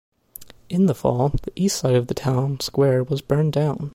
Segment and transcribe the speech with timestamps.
[0.67, 3.89] In the fall the east side of the town square was burned down.